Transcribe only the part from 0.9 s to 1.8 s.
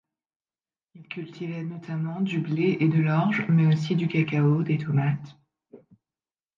Ils cultivaient